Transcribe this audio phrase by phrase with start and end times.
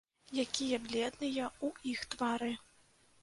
[0.43, 2.51] Якія бледныя ў іх твары.